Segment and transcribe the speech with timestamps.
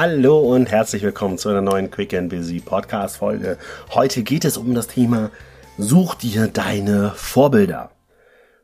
[0.00, 3.58] Hallo und herzlich willkommen zu einer neuen Quick and Busy Podcast Folge.
[3.90, 5.32] Heute geht es um das Thema
[5.76, 7.90] Such dir deine Vorbilder.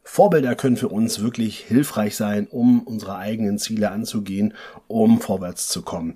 [0.05, 4.55] Vorbilder können für uns wirklich hilfreich sein, um unsere eigenen Ziele anzugehen,
[4.86, 6.14] um vorwärts zu kommen.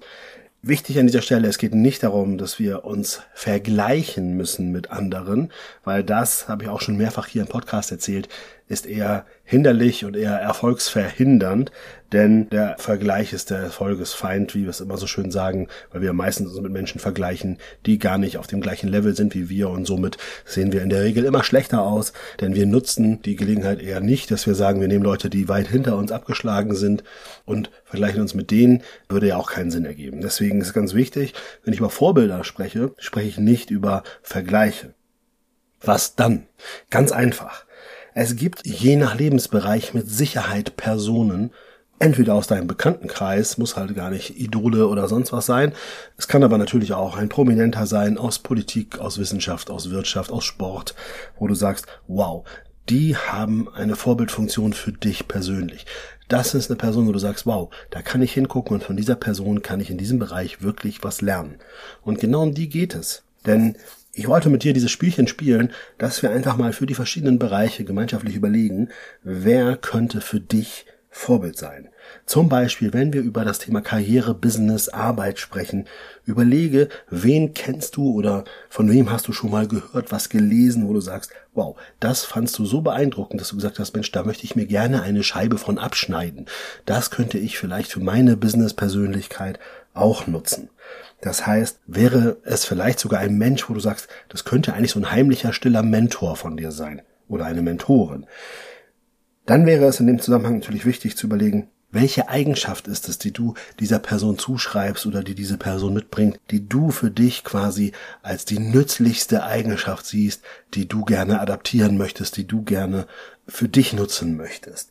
[0.63, 5.51] Wichtig an dieser Stelle, es geht nicht darum, dass wir uns vergleichen müssen mit anderen,
[5.83, 8.29] weil das, habe ich auch schon mehrfach hier im Podcast erzählt,
[8.69, 11.73] ist eher hinderlich und eher erfolgsverhindernd,
[12.13, 16.13] denn der Vergleich ist der Erfolgesfeind, wie wir es immer so schön sagen, weil wir
[16.13, 19.69] meistens uns mit Menschen vergleichen, die gar nicht auf dem gleichen Level sind wie wir
[19.69, 23.81] und somit sehen wir in der Regel immer schlechter aus, denn wir nutzen die Gelegenheit
[23.81, 27.05] eher nicht, dass wir sagen, wir nehmen Leute, die weit hinter uns abgeschlagen sind
[27.45, 30.21] und vergleichen uns mit denen, würde ja auch keinen Sinn ergeben.
[30.21, 34.95] Deswegen ist es ganz wichtig, wenn ich über Vorbilder spreche, spreche ich nicht über Vergleiche.
[35.81, 36.47] Was dann?
[36.91, 37.68] Ganz einfach.
[38.21, 41.53] Es gibt je nach Lebensbereich mit Sicherheit Personen,
[42.01, 45.73] entweder aus deinem Bekanntenkreis, muss halt gar nicht Idole oder sonst was sein.
[46.17, 50.43] Es kann aber natürlich auch ein Prominenter sein aus Politik, aus Wissenschaft, aus Wirtschaft, aus
[50.43, 50.97] Sport,
[51.39, 52.45] wo du sagst, wow,
[52.89, 55.87] die haben eine Vorbildfunktion für dich persönlich.
[56.27, 59.15] Das ist eine Person, wo du sagst, wow, da kann ich hingucken und von dieser
[59.15, 61.59] Person kann ich in diesem Bereich wirklich was lernen.
[62.03, 63.23] Und genau um die geht es.
[63.47, 63.77] Denn
[64.19, 67.85] ich wollte mit dir dieses Spielchen spielen, dass wir einfach mal für die verschiedenen Bereiche
[67.85, 68.89] gemeinschaftlich überlegen,
[69.23, 71.89] wer könnte für dich Vorbild sein.
[72.27, 75.87] Zum Beispiel, wenn wir über das Thema Karriere, Business, Arbeit sprechen,
[76.25, 80.93] überlege, wen kennst du oder von wem hast du schon mal gehört, was gelesen, wo
[80.93, 84.45] du sagst, wow, das fandst du so beeindruckend, dass du gesagt hast, Mensch, da möchte
[84.45, 86.47] ich mir gerne eine Scheibe von abschneiden.
[86.87, 89.59] Das könnte ich vielleicht für meine Business-Persönlichkeit
[89.99, 90.71] auch nutzen.
[91.21, 95.01] Das heißt, wäre es vielleicht sogar ein Mensch, wo du sagst, das könnte eigentlich so
[95.01, 98.27] ein heimlicher, stiller Mentor von dir sein oder eine Mentorin.
[99.47, 103.33] Dann wäre es in dem Zusammenhang natürlich wichtig zu überlegen, welche Eigenschaft ist es, die
[103.33, 107.93] du dieser Person zuschreibst oder die diese Person mitbringt, die du für dich quasi
[108.23, 110.43] als die nützlichste Eigenschaft siehst,
[110.75, 113.07] die du gerne adaptieren möchtest, die du gerne
[113.47, 114.91] für dich nutzen möchtest?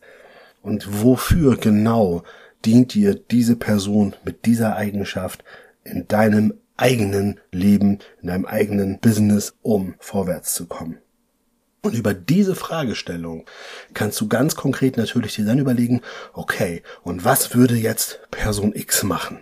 [0.64, 2.24] Und wofür genau
[2.68, 5.44] dient dir diese Person mit dieser Eigenschaft
[5.86, 10.98] in deinem eigenen Leben, in deinem eigenen Business, um vorwärts zu kommen.
[11.82, 13.46] Und über diese Fragestellung
[13.94, 16.02] kannst du ganz konkret natürlich dir dann überlegen,
[16.34, 19.40] okay, und was würde jetzt Person X machen?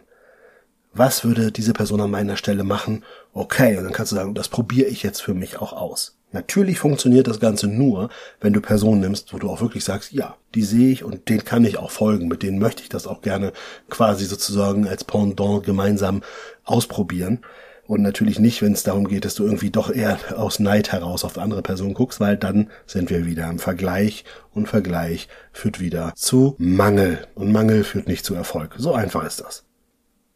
[0.94, 3.04] Was würde diese Person an meiner Stelle machen?
[3.34, 6.20] Okay, und dann kannst du sagen, das probiere ich jetzt für mich auch aus.
[6.36, 8.10] Natürlich funktioniert das Ganze nur,
[8.42, 11.46] wenn du Personen nimmst, wo du auch wirklich sagst, ja, die sehe ich und denen
[11.46, 13.54] kann ich auch folgen, mit denen möchte ich das auch gerne
[13.90, 16.24] quasi sozusagen als Pendant gemeinsam
[16.66, 17.40] ausprobieren.
[17.88, 21.24] Und natürlich nicht, wenn es darum geht, dass du irgendwie doch eher aus Neid heraus
[21.24, 26.12] auf andere Personen guckst, weil dann sind wir wieder im Vergleich und Vergleich führt wieder
[26.18, 28.76] zu Mangel und Mangel führt nicht zu Erfolg.
[28.78, 29.64] So einfach ist das.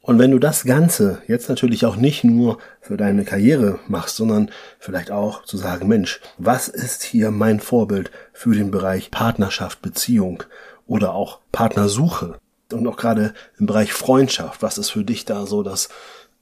[0.01, 4.49] Und wenn du das Ganze jetzt natürlich auch nicht nur für deine Karriere machst, sondern
[4.79, 10.43] vielleicht auch zu sagen, Mensch, was ist hier mein Vorbild für den Bereich Partnerschaft, Beziehung
[10.87, 12.39] oder auch Partnersuche?
[12.71, 15.89] Und auch gerade im Bereich Freundschaft, was ist für dich da so das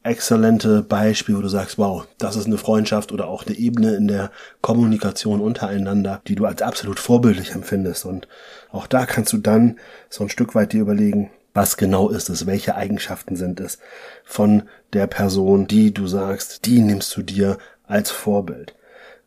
[0.04, 4.08] exzellente Beispiel, wo du sagst, wow, das ist eine Freundschaft oder auch eine Ebene in
[4.08, 4.32] der
[4.62, 8.06] Kommunikation untereinander, die du als absolut vorbildlich empfindest.
[8.06, 8.28] Und
[8.72, 9.80] auch da kannst du dann
[10.10, 12.46] so ein Stück weit dir überlegen, was genau ist es?
[12.46, 13.80] Welche Eigenschaften sind es
[14.24, 17.58] von der Person, die du sagst, die nimmst du dir
[17.88, 18.76] als Vorbild?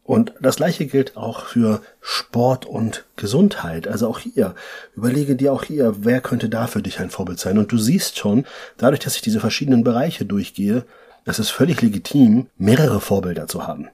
[0.05, 3.89] Und das gleiche gilt auch für Sport und Gesundheit.
[3.89, 4.55] Also auch hier,
[4.95, 7.59] überlege dir auch hier, wer könnte da für dich ein Vorbild sein?
[7.59, 10.85] Und du siehst schon, dadurch, dass ich diese verschiedenen Bereiche durchgehe,
[11.25, 13.89] es ist völlig legitim, mehrere Vorbilder zu haben.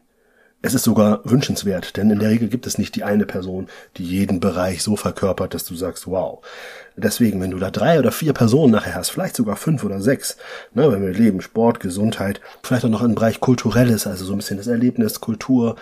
[0.66, 4.02] Es ist sogar wünschenswert, denn in der Regel gibt es nicht die eine Person, die
[4.02, 6.44] jeden Bereich so verkörpert, dass du sagst, wow.
[6.96, 10.38] Deswegen, wenn du da drei oder vier Personen nachher hast, vielleicht sogar fünf oder sechs,
[10.74, 14.38] ne, wenn wir leben, Sport, Gesundheit, vielleicht auch noch im Bereich Kulturelles, also so ein
[14.38, 15.76] bisschen das Erlebnis, Kultur,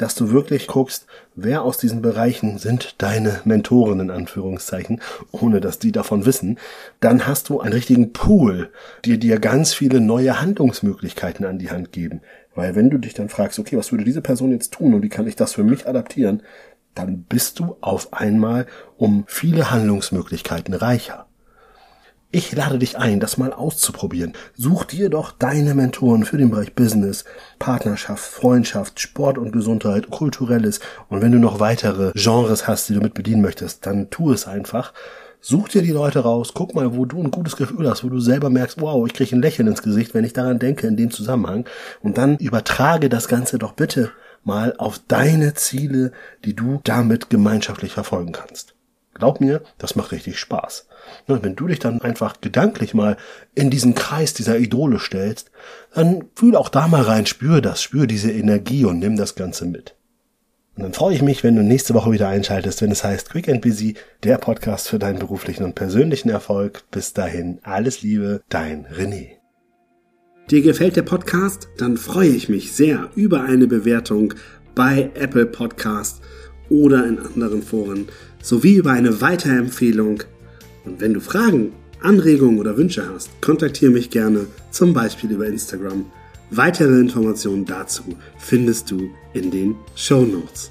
[0.00, 5.78] dass du wirklich guckst, wer aus diesen Bereichen sind deine Mentoren in Anführungszeichen, ohne dass
[5.78, 6.58] die davon wissen,
[7.00, 8.70] dann hast du einen richtigen Pool,
[9.04, 12.22] die dir ganz viele neue Handlungsmöglichkeiten an die Hand geben.
[12.54, 15.10] Weil wenn du dich dann fragst, okay, was würde diese Person jetzt tun und wie
[15.10, 16.42] kann ich das für mich adaptieren,
[16.94, 21.26] dann bist du auf einmal um viele Handlungsmöglichkeiten reicher.
[22.32, 24.34] Ich lade dich ein, das mal auszuprobieren.
[24.56, 27.24] Such dir doch deine Mentoren für den Bereich Business,
[27.58, 30.78] Partnerschaft, Freundschaft, Sport und Gesundheit, Kulturelles.
[31.08, 34.46] Und wenn du noch weitere Genres hast, die du mit bedienen möchtest, dann tu es
[34.46, 34.92] einfach.
[35.40, 38.20] Such dir die Leute raus, guck mal, wo du ein gutes Gefühl hast, wo du
[38.20, 41.10] selber merkst, wow, ich kriege ein Lächeln ins Gesicht, wenn ich daran denke, in dem
[41.10, 41.64] Zusammenhang.
[42.00, 44.12] Und dann übertrage das Ganze doch bitte
[44.44, 46.12] mal auf deine Ziele,
[46.44, 48.76] die du damit gemeinschaftlich verfolgen kannst.
[49.20, 50.88] Glaub mir, das macht richtig Spaß.
[51.26, 53.18] Wenn du dich dann einfach gedanklich mal
[53.54, 55.50] in diesen Kreis dieser Idole stellst,
[55.94, 59.66] dann fühl auch da mal rein, spür das, spür diese Energie und nimm das Ganze
[59.66, 59.94] mit.
[60.74, 63.50] Und dann freue ich mich, wenn du nächste Woche wieder einschaltest, wenn es heißt Quick
[63.50, 66.84] and Busy, der Podcast für deinen beruflichen und persönlichen Erfolg.
[66.90, 69.32] Bis dahin, alles Liebe, dein René.
[70.50, 71.68] Dir gefällt der Podcast?
[71.76, 74.32] Dann freue ich mich sehr über eine Bewertung
[74.74, 76.19] bei Apple Podcast
[76.70, 78.08] oder in anderen Foren
[78.42, 80.22] sowie über eine Weiterempfehlung.
[80.86, 86.06] Und wenn du Fragen, Anregungen oder Wünsche hast, kontaktiere mich gerne, zum Beispiel über Instagram.
[86.50, 88.02] Weitere Informationen dazu
[88.38, 90.70] findest du in den Show Notes.